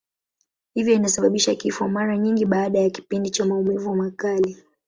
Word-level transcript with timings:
Hivyo 0.73 0.93
inasababisha 0.93 1.55
kifo, 1.55 1.87
mara 1.89 2.17
nyingi 2.17 2.45
baada 2.45 2.79
ya 2.79 2.89
kipindi 2.89 3.29
cha 3.29 3.45
maumivu 3.45 3.95
makali. 3.95 4.57